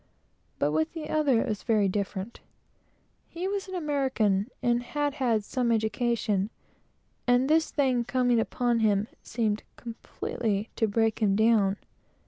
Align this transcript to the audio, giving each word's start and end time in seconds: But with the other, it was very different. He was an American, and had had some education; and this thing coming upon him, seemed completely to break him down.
But 0.57 0.71
with 0.71 0.93
the 0.93 1.11
other, 1.11 1.41
it 1.41 1.47
was 1.47 1.61
very 1.61 1.87
different. 1.87 2.39
He 3.27 3.47
was 3.47 3.67
an 3.67 3.75
American, 3.75 4.49
and 4.63 4.81
had 4.81 5.13
had 5.13 5.43
some 5.43 5.71
education; 5.71 6.49
and 7.27 7.47
this 7.47 7.69
thing 7.69 8.03
coming 8.05 8.39
upon 8.39 8.79
him, 8.79 9.07
seemed 9.21 9.61
completely 9.77 10.71
to 10.75 10.87
break 10.87 11.19
him 11.21 11.35
down. 11.35 11.77